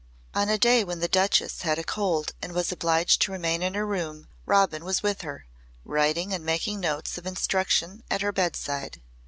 On 0.33 0.49
a 0.49 0.57
day 0.57 0.83
when 0.83 0.97
the 0.99 1.07
Duchess 1.07 1.61
had 1.61 1.77
a 1.77 1.83
cold 1.83 2.31
and 2.41 2.53
was 2.55 2.71
obliged 2.71 3.21
to 3.21 3.31
remain 3.31 3.61
in 3.61 3.75
her 3.75 3.85
room 3.85 4.29
Robin 4.47 4.83
was 4.83 5.03
with 5.03 5.21
her, 5.21 5.45
writing 5.85 6.33
and 6.33 6.43
making 6.43 6.79
notes 6.79 7.19
of 7.19 7.27
instruction 7.27 8.01
at 8.09 8.21
her 8.23 8.31
bedside. 8.31 8.99